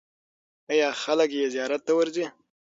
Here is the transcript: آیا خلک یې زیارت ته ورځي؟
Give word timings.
آیا 0.71 0.89
خلک 1.03 1.29
یې 1.37 1.45
زیارت 1.53 1.81
ته 1.87 1.93
ورځي؟ 1.97 2.25